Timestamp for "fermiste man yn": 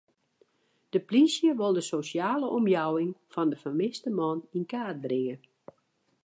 3.63-4.67